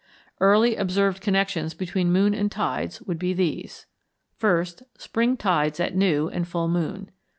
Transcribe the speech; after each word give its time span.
Early 0.39 0.75
observed 0.77 1.21
connections 1.21 1.75
between 1.75 2.11
moon 2.11 2.33
and 2.33 2.51
tides 2.51 3.03
would 3.03 3.19
be 3.19 3.33
these: 3.33 3.85
1st. 4.41 4.81
Spring 4.97 5.37
tides 5.37 5.79
at 5.79 5.95
new 5.95 6.27
and 6.27 6.47
full 6.47 6.67
moon. 6.67 7.11